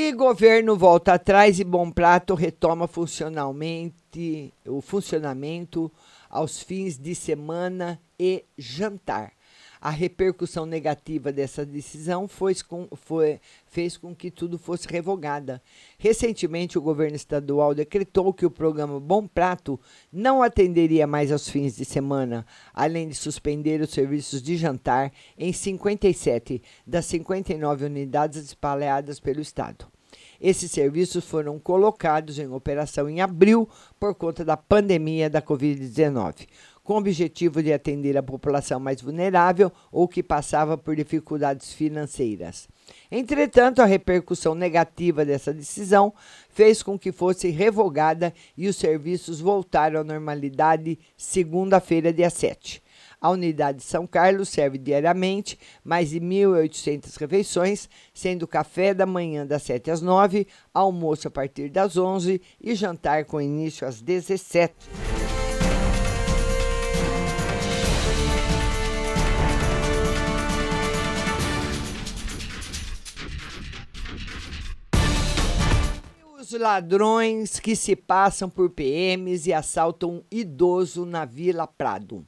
E 0.00 0.12
governo 0.12 0.76
volta 0.76 1.14
atrás 1.14 1.58
e 1.58 1.64
Bom 1.64 1.90
Prato 1.90 2.36
retoma 2.36 2.86
funcionalmente 2.86 4.54
o 4.64 4.80
funcionamento 4.80 5.90
aos 6.30 6.62
fins 6.62 6.96
de 6.96 7.16
semana 7.16 8.00
e 8.16 8.44
jantar. 8.56 9.32
A 9.80 9.90
repercussão 9.90 10.66
negativa 10.66 11.32
dessa 11.32 11.64
decisão 11.64 12.26
foi, 12.26 12.54
foi, 12.94 13.40
fez 13.66 13.96
com 13.96 14.14
que 14.14 14.30
tudo 14.30 14.58
fosse 14.58 14.88
revogada. 14.88 15.62
Recentemente, 15.98 16.76
o 16.76 16.82
governo 16.82 17.16
estadual 17.16 17.74
decretou 17.74 18.32
que 18.32 18.44
o 18.44 18.50
programa 18.50 18.98
Bom 18.98 19.26
Prato 19.26 19.78
não 20.12 20.42
atenderia 20.42 21.06
mais 21.06 21.30
aos 21.30 21.48
fins 21.48 21.76
de 21.76 21.84
semana, 21.84 22.44
além 22.74 23.08
de 23.08 23.14
suspender 23.14 23.80
os 23.80 23.90
serviços 23.90 24.42
de 24.42 24.56
jantar 24.56 25.12
em 25.36 25.52
57 25.52 26.60
das 26.86 27.06
59 27.06 27.84
unidades 27.84 28.42
espalhadas 28.42 29.20
pelo 29.20 29.40
estado. 29.40 29.86
Esses 30.40 30.70
serviços 30.70 31.24
foram 31.24 31.58
colocados 31.58 32.38
em 32.38 32.48
operação 32.48 33.08
em 33.08 33.20
abril 33.20 33.68
por 33.98 34.14
conta 34.14 34.44
da 34.44 34.56
pandemia 34.56 35.28
da 35.28 35.42
Covid-19 35.42 36.46
com 36.88 36.94
o 36.94 36.96
objetivo 36.96 37.62
de 37.62 37.70
atender 37.70 38.16
a 38.16 38.22
população 38.22 38.80
mais 38.80 39.02
vulnerável 39.02 39.70
ou 39.92 40.08
que 40.08 40.22
passava 40.22 40.78
por 40.78 40.96
dificuldades 40.96 41.70
financeiras. 41.70 42.66
Entretanto, 43.10 43.82
a 43.82 43.84
repercussão 43.84 44.54
negativa 44.54 45.22
dessa 45.22 45.52
decisão 45.52 46.14
fez 46.48 46.82
com 46.82 46.98
que 46.98 47.12
fosse 47.12 47.50
revogada 47.50 48.32
e 48.56 48.66
os 48.66 48.76
serviços 48.76 49.38
voltaram 49.38 50.00
à 50.00 50.04
normalidade 50.04 50.98
segunda-feira, 51.14 52.10
dia 52.10 52.30
7. 52.30 52.82
A 53.20 53.28
unidade 53.28 53.78
de 53.78 53.84
São 53.84 54.06
Carlos 54.06 54.48
serve 54.48 54.78
diariamente 54.78 55.58
mais 55.84 56.08
de 56.08 56.18
1.800 56.18 57.20
refeições, 57.20 57.86
sendo 58.14 58.48
café 58.48 58.94
da 58.94 59.04
manhã 59.04 59.46
das 59.46 59.62
7 59.64 59.90
às 59.90 60.00
9, 60.00 60.46
almoço 60.72 61.28
a 61.28 61.30
partir 61.30 61.68
das 61.68 61.98
11 61.98 62.40
e 62.58 62.74
jantar 62.74 63.26
com 63.26 63.42
início 63.42 63.86
às 63.86 64.00
17. 64.00 65.47
Os 76.48 76.58
ladrões 76.58 77.60
que 77.60 77.76
se 77.76 77.94
passam 77.94 78.48
por 78.48 78.70
PMs 78.70 79.46
e 79.46 79.52
assaltam 79.52 80.10
um 80.12 80.22
idoso 80.30 81.04
na 81.04 81.26
Vila 81.26 81.66
Prado. 81.66 82.26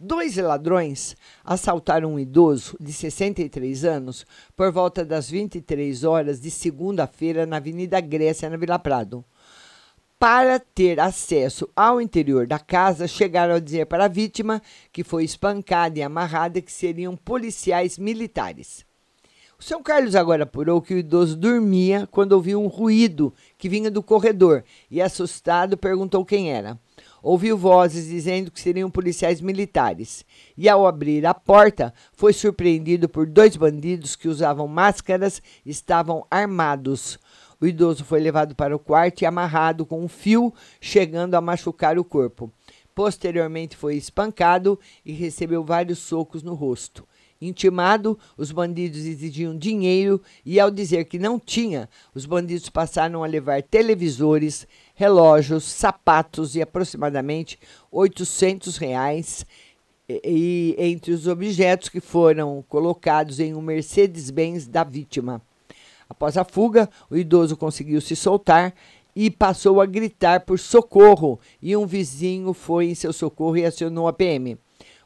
Dois 0.00 0.36
ladrões 0.36 1.16
assaltaram 1.44 2.14
um 2.14 2.18
idoso 2.18 2.76
de 2.80 2.92
63 2.92 3.84
anos 3.84 4.26
por 4.56 4.72
volta 4.72 5.04
das 5.04 5.30
23 5.30 6.02
horas 6.02 6.40
de 6.40 6.50
segunda-feira 6.50 7.46
na 7.46 7.58
Avenida 7.58 8.00
Grécia, 8.00 8.50
na 8.50 8.56
Vila 8.56 8.80
Prado. 8.80 9.24
Para 10.18 10.58
ter 10.58 10.98
acesso 10.98 11.68
ao 11.76 12.00
interior 12.00 12.48
da 12.48 12.58
casa, 12.58 13.06
chegaram 13.06 13.54
a 13.54 13.60
dizer 13.60 13.86
para 13.86 14.06
a 14.06 14.08
vítima, 14.08 14.60
que 14.92 15.04
foi 15.04 15.22
espancada 15.22 16.00
e 16.00 16.02
amarrada, 16.02 16.60
que 16.60 16.72
seriam 16.72 17.16
policiais 17.16 17.96
militares. 17.96 18.84
São 19.64 19.80
Carlos 19.80 20.16
agora 20.16 20.42
apurou 20.42 20.82
que 20.82 20.92
o 20.92 20.98
idoso 20.98 21.36
dormia 21.36 22.08
quando 22.10 22.32
ouviu 22.32 22.60
um 22.60 22.66
ruído 22.66 23.32
que 23.56 23.68
vinha 23.68 23.92
do 23.92 24.02
corredor 24.02 24.64
e, 24.90 25.00
assustado, 25.00 25.76
perguntou 25.76 26.24
quem 26.24 26.52
era. 26.52 26.76
Ouviu 27.22 27.56
vozes 27.56 28.08
dizendo 28.08 28.50
que 28.50 28.60
seriam 28.60 28.90
policiais 28.90 29.40
militares 29.40 30.26
e, 30.58 30.68
ao 30.68 30.84
abrir 30.84 31.24
a 31.24 31.32
porta, 31.32 31.94
foi 32.12 32.32
surpreendido 32.32 33.08
por 33.08 33.24
dois 33.24 33.56
bandidos 33.56 34.16
que 34.16 34.26
usavam 34.26 34.66
máscaras 34.66 35.40
e 35.64 35.70
estavam 35.70 36.26
armados. 36.28 37.16
O 37.60 37.64
idoso 37.64 38.04
foi 38.04 38.18
levado 38.18 38.56
para 38.56 38.74
o 38.74 38.80
quarto 38.80 39.22
e 39.22 39.26
amarrado 39.26 39.86
com 39.86 40.02
um 40.02 40.08
fio, 40.08 40.52
chegando 40.80 41.36
a 41.36 41.40
machucar 41.40 41.96
o 42.00 42.04
corpo. 42.04 42.52
Posteriormente, 42.96 43.76
foi 43.76 43.94
espancado 43.94 44.76
e 45.06 45.12
recebeu 45.12 45.62
vários 45.62 46.00
socos 46.00 46.42
no 46.42 46.52
rosto. 46.52 47.06
Intimado, 47.42 48.16
os 48.36 48.52
bandidos 48.52 49.04
exigiam 49.04 49.56
dinheiro 49.56 50.22
e, 50.46 50.60
ao 50.60 50.70
dizer 50.70 51.06
que 51.06 51.18
não 51.18 51.40
tinha, 51.40 51.88
os 52.14 52.24
bandidos 52.24 52.68
passaram 52.68 53.24
a 53.24 53.26
levar 53.26 53.62
televisores, 53.62 54.66
relógios, 54.94 55.64
sapatos 55.64 56.54
e 56.54 56.62
aproximadamente 56.62 57.58
800 57.90 58.76
reais. 58.76 59.44
E, 60.08 60.76
e 60.78 60.84
entre 60.84 61.12
os 61.12 61.26
objetos 61.26 61.88
que 61.88 62.00
foram 62.00 62.64
colocados 62.68 63.40
em 63.40 63.54
um 63.54 63.62
Mercedes-Benz 63.62 64.66
da 64.66 64.84
vítima. 64.84 65.40
Após 66.08 66.36
a 66.36 66.44
fuga, 66.44 66.88
o 67.10 67.16
idoso 67.16 67.56
conseguiu 67.56 68.00
se 68.00 68.14
soltar 68.14 68.74
e 69.14 69.30
passou 69.30 69.80
a 69.80 69.86
gritar 69.86 70.40
por 70.40 70.58
socorro, 70.58 71.38
e 71.60 71.76
um 71.76 71.86
vizinho 71.86 72.52
foi 72.52 72.86
em 72.86 72.94
seu 72.94 73.12
socorro 73.12 73.56
e 73.56 73.64
acionou 73.64 74.08
a 74.08 74.12
PM. 74.12 74.58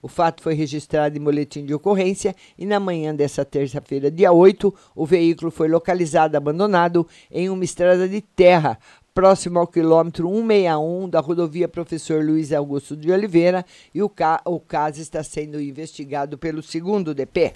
O 0.07 0.09
fato 0.09 0.41
foi 0.41 0.55
registrado 0.55 1.19
em 1.19 1.21
boletim 1.21 1.67
de 1.67 1.75
ocorrência 1.75 2.33
e 2.57 2.65
na 2.65 2.79
manhã 2.79 3.13
dessa 3.13 3.45
terça-feira, 3.45 4.09
dia 4.09 4.31
8, 4.31 4.73
o 4.95 5.05
veículo 5.05 5.51
foi 5.51 5.67
localizado 5.67 6.37
abandonado 6.37 7.05
em 7.29 7.51
uma 7.51 7.65
estrada 7.65 8.09
de 8.09 8.21
terra, 8.21 8.79
próximo 9.13 9.59
ao 9.59 9.67
quilômetro 9.67 10.29
161 10.29 11.09
da 11.09 11.19
rodovia 11.19 11.67
Professor 11.67 12.25
Luiz 12.25 12.53
Augusto 12.53 12.97
de 12.97 13.11
Oliveira, 13.11 13.67
e 13.93 14.01
o, 14.01 14.09
ca 14.09 14.41
o 14.45 14.61
caso 14.61 15.01
está 15.01 15.25
sendo 15.25 15.61
investigado 15.61 16.39
pelo 16.39 16.63
segundo 16.63 17.13
DP. 17.13 17.53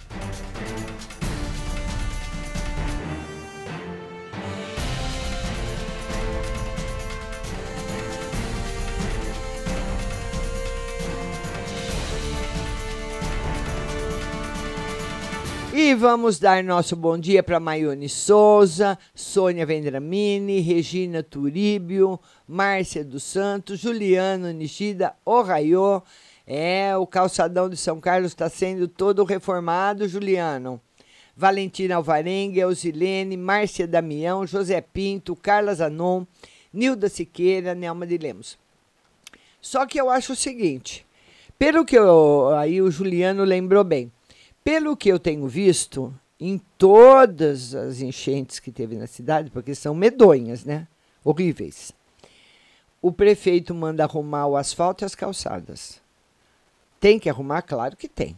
E 15.91 15.95
vamos 15.95 16.39
dar 16.39 16.63
nosso 16.63 16.95
bom 16.95 17.19
dia 17.19 17.43
para 17.43 17.59
Maione 17.59 18.09
Souza, 18.09 18.97
Sônia 19.13 19.67
Vendramini, 19.67 20.61
Regina 20.61 21.21
Turíbio, 21.21 22.17
Márcia 22.47 23.05
dos 23.05 23.25
Santos, 23.25 23.81
Juliano 23.81 24.53
Nishida, 24.53 25.17
Ohayô. 25.25 26.01
É, 26.47 26.97
o 26.97 27.05
calçadão 27.09 27.69
de 27.69 27.77
São 27.77 28.01
Carlos 28.01 28.31
está 28.31 28.49
sendo 28.49 28.87
todo 28.87 29.25
reformado, 29.25 30.07
Juliano. 30.07 30.81
Valentina 31.37 31.97
Alvarenga, 31.97 32.61
Elzilene, 32.61 33.37
Márcia 33.37 33.85
Damião, 33.85 34.47
José 34.47 34.81
Pinto, 34.81 35.35
Carla 35.35 35.75
Zanon, 35.75 36.25
Nilda 36.73 37.09
Siqueira, 37.09 37.75
Nelma 37.75 38.07
de 38.07 38.17
Lemos. 38.17 38.57
Só 39.61 39.85
que 39.87 40.01
eu 40.01 40.09
acho 40.09 40.35
o 40.35 40.37
seguinte, 40.37 41.05
pelo 41.59 41.85
que 41.85 41.99
eu, 41.99 42.55
aí 42.57 42.81
o 42.81 42.93
Juliano 42.93 43.43
lembrou 43.43 43.83
bem, 43.83 44.13
pelo 44.63 44.97
que 44.97 45.09
eu 45.09 45.19
tenho 45.19 45.47
visto, 45.49 46.15
em 46.39 46.61
todas 46.79 47.75
as 47.75 48.01
enchentes 48.01 48.59
que 48.59 48.73
teve 48.73 48.97
na 48.97 49.07
cidade, 49.07 49.51
porque 49.51 49.75
são 49.75 49.95
medonhas, 49.95 50.65
né? 50.65 50.89
Horríveis. 51.23 51.93
O 53.03 53.13
prefeito 53.13 53.75
manda 53.75 54.05
arrumar 54.05 54.47
o 54.47 54.57
asfalto 54.57 55.05
e 55.05 55.07
as 55.07 55.15
calçadas. 55.15 56.01
Tem 56.99 57.19
que 57.19 57.29
arrumar? 57.29 57.63
Claro 57.63 57.97
que 57.97 58.09
tem. 58.09 58.37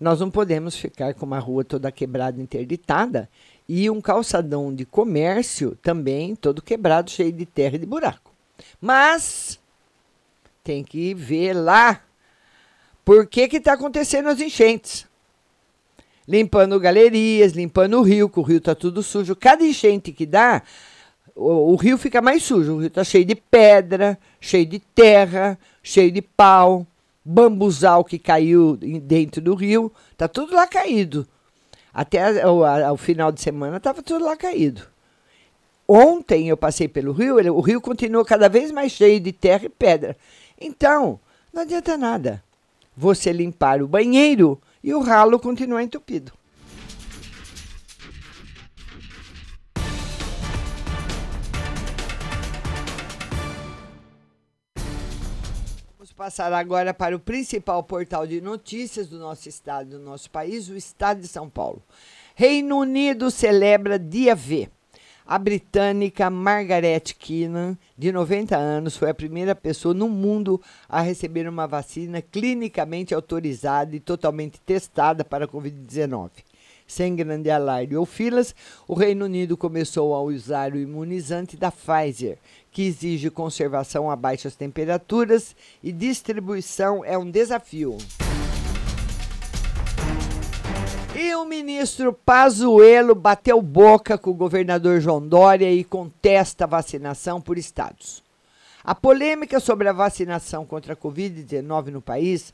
Nós 0.00 0.20
não 0.20 0.30
podemos 0.30 0.76
ficar 0.76 1.14
com 1.14 1.26
uma 1.26 1.38
rua 1.38 1.64
toda 1.64 1.92
quebrada, 1.92 2.40
interditada, 2.40 3.28
e 3.68 3.88
um 3.88 4.00
calçadão 4.00 4.74
de 4.74 4.84
comércio 4.84 5.76
também 5.82 6.34
todo 6.34 6.62
quebrado, 6.62 7.10
cheio 7.10 7.32
de 7.32 7.46
terra 7.46 7.76
e 7.76 7.78
de 7.78 7.86
buraco. 7.86 8.32
Mas 8.80 9.60
tem 10.64 10.82
que 10.82 11.14
ver 11.14 11.52
lá 11.52 12.02
por 13.04 13.26
que 13.26 13.42
está 13.42 13.74
acontecendo 13.74 14.28
as 14.28 14.40
enchentes 14.40 15.06
limpando 16.26 16.78
galerias, 16.78 17.52
limpando 17.52 17.98
o 17.98 18.02
rio, 18.02 18.28
que 18.28 18.38
o 18.38 18.42
rio 18.42 18.58
está 18.58 18.74
tudo 18.74 19.02
sujo. 19.02 19.34
Cada 19.36 19.64
enchente 19.64 20.12
que 20.12 20.26
dá, 20.26 20.62
o, 21.34 21.72
o 21.72 21.76
rio 21.76 21.98
fica 21.98 22.20
mais 22.20 22.42
sujo. 22.42 22.74
O 22.74 22.78
rio 22.78 22.88
está 22.88 23.04
cheio 23.04 23.24
de 23.24 23.34
pedra, 23.34 24.18
cheio 24.40 24.66
de 24.66 24.78
terra, 24.78 25.58
cheio 25.82 26.10
de 26.10 26.22
pau, 26.22 26.86
bambuzal 27.24 28.04
que 28.04 28.18
caiu 28.18 28.76
dentro 28.76 29.40
do 29.40 29.54
rio, 29.54 29.92
está 30.10 30.28
tudo 30.28 30.54
lá 30.54 30.66
caído. 30.66 31.26
Até 31.92 32.46
o 32.46 32.96
final 32.96 33.30
de 33.30 33.40
semana 33.40 33.76
estava 33.76 34.02
tudo 34.02 34.24
lá 34.24 34.36
caído. 34.36 34.82
Ontem 35.86 36.48
eu 36.48 36.56
passei 36.56 36.88
pelo 36.88 37.12
rio, 37.12 37.38
ele, 37.38 37.50
o 37.50 37.60
rio 37.60 37.80
continua 37.80 38.24
cada 38.24 38.48
vez 38.48 38.72
mais 38.72 38.92
cheio 38.92 39.20
de 39.20 39.32
terra 39.32 39.66
e 39.66 39.68
pedra. 39.68 40.16
Então, 40.58 41.20
não 41.52 41.62
adianta 41.62 41.98
nada 41.98 42.42
você 42.96 43.32
limpar 43.32 43.82
o 43.82 43.88
banheiro 43.88 44.60
e 44.82 44.94
o 44.94 45.00
ralo 45.00 45.38
continua 45.38 45.82
entupido. 45.82 46.32
Vamos 55.96 56.12
passar 56.12 56.52
agora 56.52 56.92
para 56.92 57.14
o 57.14 57.20
principal 57.20 57.82
portal 57.84 58.26
de 58.26 58.40
notícias 58.40 59.06
do 59.06 59.18
nosso 59.18 59.48
estado, 59.48 59.90
do 59.90 59.98
nosso 60.00 60.30
país, 60.30 60.68
o 60.68 60.76
Estado 60.76 61.20
de 61.20 61.28
São 61.28 61.48
Paulo. 61.48 61.82
Reino 62.34 62.78
Unido 62.78 63.30
celebra 63.30 63.98
Dia 63.98 64.34
V. 64.34 64.68
A 65.26 65.38
britânica 65.38 66.28
Margaret 66.28 67.14
Keenan, 67.16 67.78
de 67.96 68.10
90 68.10 68.56
anos, 68.56 68.96
foi 68.96 69.08
a 69.08 69.14
primeira 69.14 69.54
pessoa 69.54 69.94
no 69.94 70.08
mundo 70.08 70.60
a 70.88 71.00
receber 71.00 71.48
uma 71.48 71.66
vacina 71.66 72.20
clinicamente 72.20 73.14
autorizada 73.14 73.94
e 73.94 74.00
totalmente 74.00 74.60
testada 74.60 75.24
para 75.24 75.44
a 75.44 75.48
Covid-19. 75.48 76.30
Sem 76.88 77.14
grande 77.14 77.48
alarde 77.50 77.96
ou 77.96 78.04
filas, 78.04 78.54
o 78.88 78.94
Reino 78.94 79.24
Unido 79.24 79.56
começou 79.56 80.12
a 80.12 80.20
usar 80.20 80.72
o 80.72 80.78
imunizante 80.78 81.56
da 81.56 81.70
Pfizer, 81.70 82.36
que 82.72 82.82
exige 82.82 83.30
conservação 83.30 84.10
a 84.10 84.16
baixas 84.16 84.56
temperaturas 84.56 85.54
e 85.82 85.92
distribuição 85.92 87.04
é 87.04 87.16
um 87.16 87.30
desafio. 87.30 87.96
E 91.14 91.34
o 91.34 91.44
ministro 91.44 92.14
Pazuello 92.14 93.14
bateu 93.14 93.60
boca 93.60 94.16
com 94.16 94.30
o 94.30 94.34
governador 94.34 94.98
João 94.98 95.20
Dória 95.26 95.70
e 95.70 95.84
contesta 95.84 96.64
a 96.64 96.66
vacinação 96.66 97.38
por 97.38 97.58
estados. 97.58 98.22
A 98.82 98.94
polêmica 98.94 99.60
sobre 99.60 99.88
a 99.88 99.92
vacinação 99.92 100.64
contra 100.64 100.94
a 100.94 100.96
Covid-19 100.96 101.88
no 101.88 102.00
país 102.00 102.52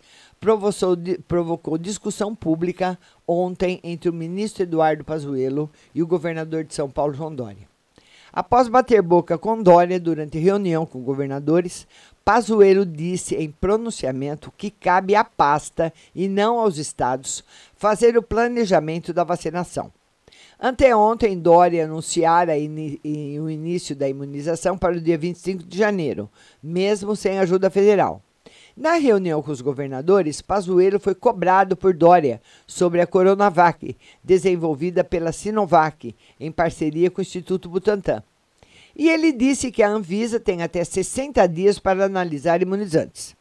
provocou, 1.28 1.78
discussão 1.78 2.34
pública 2.34 2.98
ontem 3.26 3.78
entre 3.84 4.10
o 4.10 4.12
ministro 4.12 4.64
Eduardo 4.64 5.04
Pazuello 5.04 5.70
e 5.94 6.02
o 6.02 6.06
governador 6.06 6.64
de 6.64 6.74
São 6.74 6.90
Paulo, 6.90 7.14
João 7.14 7.34
Dória. 7.34 7.68
Após 8.32 8.68
bater 8.68 9.00
boca 9.00 9.38
com 9.38 9.62
Dória 9.62 9.98
durante 9.98 10.36
reunião 10.38 10.84
com 10.84 11.00
governadores, 11.00 11.86
Pazuello 12.28 12.84
disse 12.84 13.36
em 13.36 13.50
pronunciamento 13.50 14.52
que 14.54 14.70
cabe 14.70 15.14
à 15.14 15.24
pasta 15.24 15.90
e 16.14 16.28
não 16.28 16.60
aos 16.60 16.76
estados 16.76 17.42
fazer 17.74 18.18
o 18.18 18.22
planejamento 18.22 19.14
da 19.14 19.24
vacinação. 19.24 19.90
Anteontem, 20.60 21.38
Dória 21.38 21.86
anunciara 21.86 22.52
o 22.52 23.50
início 23.50 23.96
da 23.96 24.06
imunização 24.06 24.76
para 24.76 24.98
o 24.98 25.00
dia 25.00 25.16
25 25.16 25.64
de 25.64 25.78
janeiro, 25.78 26.28
mesmo 26.62 27.16
sem 27.16 27.38
ajuda 27.38 27.70
federal. 27.70 28.22
Na 28.76 28.92
reunião 28.98 29.42
com 29.42 29.50
os 29.50 29.62
governadores, 29.62 30.42
Pazuello 30.42 31.00
foi 31.00 31.14
cobrado 31.14 31.78
por 31.78 31.94
Dória 31.94 32.42
sobre 32.66 33.00
a 33.00 33.06
Coronavac, 33.06 33.96
desenvolvida 34.22 35.02
pela 35.02 35.32
Sinovac, 35.32 36.14
em 36.38 36.52
parceria 36.52 37.10
com 37.10 37.22
o 37.22 37.22
Instituto 37.22 37.70
Butantan. 37.70 38.22
E 38.98 39.08
ele 39.08 39.30
disse 39.30 39.70
que 39.70 39.80
a 39.80 39.88
Anvisa 39.88 40.40
tem 40.40 40.60
até 40.60 40.82
60 40.82 41.46
dias 41.46 41.78
para 41.78 42.04
analisar 42.04 42.60
imunizantes. 42.60 43.38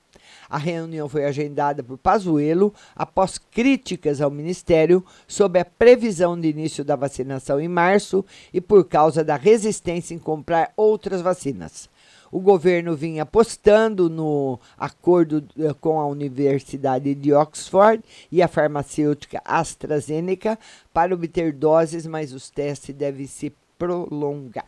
A 0.48 0.58
reunião 0.58 1.10
foi 1.10 1.26
agendada 1.26 1.84
por 1.84 1.98
Pazuello 1.98 2.74
após 2.96 3.40
críticas 3.40 4.22
ao 4.22 4.30
ministério 4.30 5.04
sobre 5.28 5.60
a 5.60 5.66
previsão 5.66 6.40
de 6.40 6.48
início 6.48 6.86
da 6.86 6.96
vacinação 6.96 7.60
em 7.60 7.68
março 7.68 8.24
e 8.54 8.62
por 8.62 8.86
causa 8.86 9.24
da 9.24 9.36
resistência 9.36 10.14
em 10.14 10.20
comprar 10.20 10.72
outras 10.78 11.22
vacinas. 11.22 11.90
O 12.32 12.40
governo 12.40 12.96
vinha 12.96 13.24
apostando 13.24 14.10
no 14.10 14.60
acordo 14.78 15.44
eh, 15.58 15.74
com 15.80 16.00
a 16.00 16.06
Universidade 16.06 17.16
de 17.16 17.34
Oxford 17.34 18.04
e 18.32 18.42
a 18.42 18.48
farmacêutica 18.48 19.42
AstraZeneca 19.44 20.60
para 20.94 21.16
obter 21.16 21.54
doses, 21.54 22.06
mas 22.06 22.34
os 22.34 22.50
testes 22.50 22.94
devem 22.94 23.28
se 23.28 23.52
prolongar. 23.78 24.66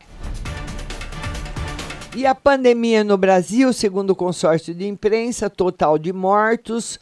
E 2.16 2.26
a 2.26 2.34
pandemia 2.34 3.04
no 3.04 3.16
Brasil, 3.16 3.72
segundo 3.72 4.10
o 4.10 4.16
consórcio 4.16 4.74
de 4.74 4.84
imprensa, 4.84 5.48
total 5.48 5.96
de 5.96 6.12
mortos 6.12 6.98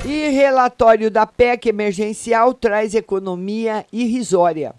E 0.05 0.29
relatório 0.29 1.11
da 1.11 1.27
PEC 1.27 1.71
emergencial 1.71 2.53
traz 2.53 2.95
economia 2.95 3.87
irrisória. 3.91 4.75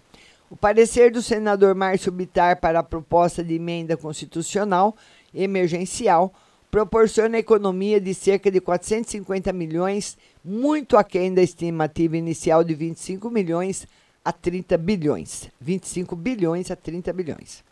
O 0.50 0.56
parecer 0.56 1.10
do 1.10 1.20
senador 1.20 1.74
Márcio 1.74 2.10
Bitar 2.10 2.58
para 2.58 2.78
a 2.78 2.82
proposta 2.82 3.44
de 3.44 3.54
emenda 3.54 3.98
constitucional 3.98 4.96
emergencial 5.34 6.32
proporciona 6.70 7.36
economia 7.36 8.00
de 8.00 8.14
cerca 8.14 8.50
de 8.50 8.58
450 8.58 9.52
milhões, 9.52 10.16
muito 10.42 10.96
aquém 10.96 11.34
da 11.34 11.42
estimativa 11.42 12.16
inicial 12.16 12.64
de 12.64 12.74
25 12.74 13.28
milhões 13.28 13.86
a 14.24 14.32
30 14.32 14.78
bilhões. 14.78 15.50
25 15.60 16.16
bilhões 16.16 16.70
a 16.70 16.76
30 16.76 17.12
bilhões. 17.12 17.62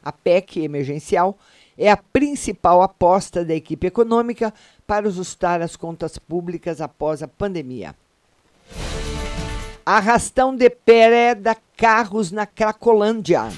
A 0.00 0.12
PEC 0.12 0.60
emergencial 0.62 1.36
é 1.76 1.90
a 1.90 1.96
principal 1.96 2.80
aposta 2.80 3.44
da 3.44 3.56
equipe 3.56 3.88
econômica 3.88 4.54
para 4.86 5.08
ajustar 5.08 5.60
as 5.60 5.74
contas 5.74 6.16
públicas 6.16 6.80
após 6.80 7.24
a 7.24 7.28
pandemia. 7.28 7.92
Arrastão 9.92 10.54
de 10.54 10.70
da 11.34 11.56
carros 11.76 12.30
na 12.30 12.46
Cracolândia. 12.46 13.48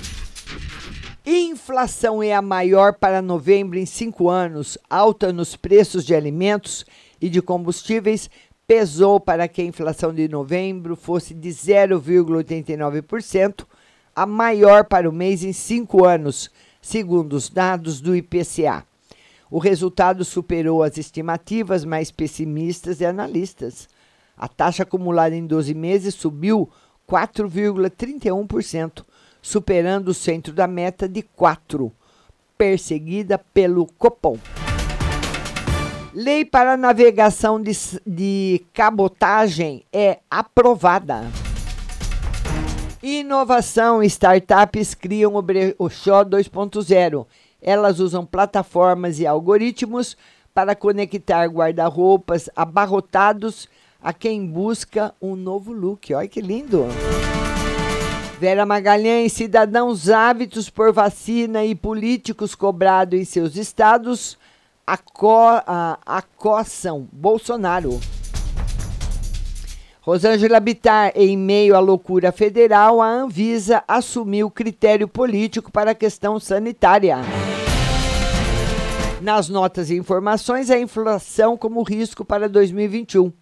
Inflação 1.27 2.23
é 2.23 2.33
a 2.33 2.41
maior 2.41 2.95
para 2.95 3.21
novembro 3.21 3.79
em 3.79 3.85
cinco 3.85 4.31
anos, 4.31 4.79
alta 4.89 5.31
nos 5.31 5.57
preços 5.57 6.07
de 6.07 6.15
alimentos 6.15 6.87
e 7.21 7.29
de 7.29 7.43
combustíveis 7.43 8.31
pesou 8.67 9.21
para 9.21 9.47
que 9.47 9.61
a 9.61 9.67
inflação 9.67 10.15
de 10.15 10.27
novembro 10.27 10.97
fosse 10.97 11.35
de 11.35 11.51
0,89%, 11.51 13.67
a 14.17 14.25
maior 14.25 14.87
para 14.87 15.07
o 15.07 15.13
mês 15.13 15.45
em 15.45 15.53
cinco 15.53 16.07
anos, 16.07 16.51
segundo 16.81 17.35
os 17.35 17.51
dados 17.51 18.01
do 18.01 18.17
IPCA. 18.17 18.87
O 19.51 19.59
resultado 19.59 20.25
superou 20.25 20.83
as 20.83 20.97
estimativas 20.97 21.85
mais 21.85 22.11
pessimistas 22.11 22.97
de 22.97 23.05
analistas. 23.05 23.87
A 24.43 24.49
taxa 24.49 24.83
acumulada 24.83 25.37
em 25.37 25.47
12 25.47 25.73
meses 25.73 26.17
subiu 26.17 26.69
4,31%, 27.09 29.05
superando 29.41 30.09
o 30.09 30.15
centro 30.15 30.53
da 30.53 30.67
meta 30.67 31.09
de 31.09 31.23
4, 31.23 31.93
perseguida 32.59 33.39
pelo 33.39 33.87
Copom. 33.97 34.37
Lei 36.13 36.45
para 36.45 36.77
navegação 36.77 37.63
de, 37.63 37.71
de 38.05 38.67
cabotagem 38.75 39.85
é 39.93 40.19
aprovada. 40.29 41.23
Inovação, 43.01 44.03
startups 44.03 44.93
criam 44.93 45.37
o 45.37 45.43
Brechó 45.43 46.25
2.0. 46.25 47.27
Elas 47.61 48.01
usam 48.01 48.27
plataformas 48.27 49.21
e 49.21 49.27
algoritmos 49.27 50.17
para 50.53 50.75
conectar 50.75 51.47
guarda-roupas 51.47 52.51
abarrotados 52.57 53.69
a 54.03 54.13
quem 54.13 54.47
busca 54.47 55.15
um 55.21 55.37
novo 55.37 55.73
look. 55.73 56.13
Olha 56.13 56.27
que 56.27 56.41
lindo! 56.41 56.87
Vera 58.41 58.67
Magalhães, 58.67 59.33
cidadãos 59.33 60.11
hábitos 60.11 60.69
por 60.69 60.93
vacina 60.93 61.65
e 61.65 61.75
políticos 61.75 62.55
cobrados 62.55 63.19
em 63.19 63.25
seus 63.25 63.57
estados 63.57 64.37
aco, 64.87 65.29
a, 65.67 65.99
acossam 66.05 67.09
Bolsonaro. 67.13 68.01
Rosângela 70.01 70.59
Bittar, 70.59 71.13
em 71.15 71.37
meio 71.37 71.77
à 71.77 71.79
loucura 71.79 72.33
federal, 72.33 73.01
a 73.01 73.09
Anvisa 73.09 73.85
assumiu 73.87 74.51
critério 74.51 75.07
político 75.07 75.71
para 75.71 75.93
a 75.93 75.95
questão 75.95 76.41
sanitária. 76.41 77.19
Nas 79.21 79.49
notas 79.49 79.89
e 79.91 79.97
informações, 79.97 80.69
a 80.69 80.79
inflação 80.79 81.57
como 81.57 81.81
risco 81.85 82.25
para 82.25 82.49
2021. 82.49 83.33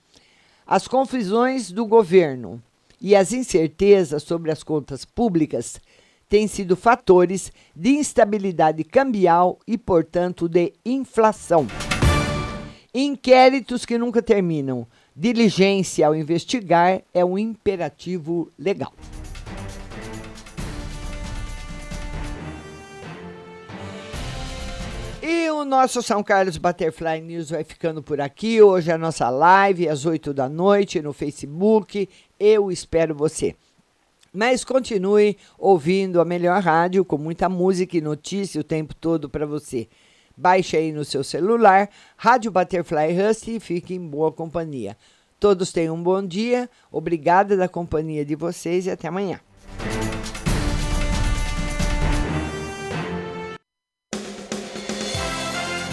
As 0.70 0.86
confusões 0.86 1.72
do 1.72 1.84
governo 1.84 2.62
e 3.00 3.16
as 3.16 3.32
incertezas 3.32 4.22
sobre 4.22 4.52
as 4.52 4.62
contas 4.62 5.04
públicas 5.04 5.80
têm 6.28 6.46
sido 6.46 6.76
fatores 6.76 7.50
de 7.74 7.90
instabilidade 7.90 8.84
cambial 8.84 9.58
e, 9.66 9.76
portanto, 9.76 10.48
de 10.48 10.72
inflação. 10.86 11.66
Inquéritos 12.94 13.84
que 13.84 13.98
nunca 13.98 14.22
terminam. 14.22 14.86
Diligência 15.16 16.06
ao 16.06 16.14
investigar 16.14 17.02
é 17.12 17.24
um 17.24 17.36
imperativo 17.36 18.48
legal. 18.56 18.92
O 25.60 25.64
nosso 25.66 26.00
São 26.00 26.22
Carlos 26.22 26.56
Butterfly 26.56 27.20
News 27.20 27.50
vai 27.50 27.62
ficando 27.62 28.02
por 28.02 28.18
aqui. 28.18 28.62
Hoje 28.62 28.90
é 28.90 28.94
a 28.94 28.98
nossa 28.98 29.28
live 29.28 29.90
às 29.90 30.06
8 30.06 30.32
da 30.32 30.48
noite 30.48 31.02
no 31.02 31.12
Facebook. 31.12 32.08
Eu 32.38 32.72
espero 32.72 33.14
você. 33.14 33.54
Mas 34.32 34.64
continue 34.64 35.36
ouvindo 35.58 36.18
a 36.18 36.24
melhor 36.24 36.62
rádio 36.62 37.04
com 37.04 37.18
muita 37.18 37.46
música 37.46 37.94
e 37.94 38.00
notícia 38.00 38.58
o 38.58 38.64
tempo 38.64 38.94
todo 38.94 39.28
para 39.28 39.44
você. 39.44 39.86
Baixe 40.34 40.78
aí 40.78 40.92
no 40.92 41.04
seu 41.04 41.22
celular, 41.22 41.90
Rádio 42.16 42.50
Butterfly 42.50 43.20
Husky 43.20 43.56
e 43.56 43.60
fique 43.60 43.92
em 43.92 44.08
boa 44.08 44.32
companhia. 44.32 44.96
Todos 45.38 45.72
tenham 45.72 45.94
um 45.94 46.02
bom 46.02 46.26
dia, 46.26 46.70
obrigada 46.90 47.54
da 47.54 47.68
companhia 47.68 48.24
de 48.24 48.34
vocês 48.34 48.86
e 48.86 48.90
até 48.90 49.08
amanhã. 49.08 49.38